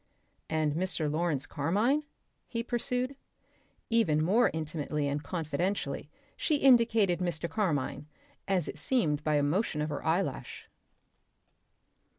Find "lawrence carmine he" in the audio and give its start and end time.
1.11-2.63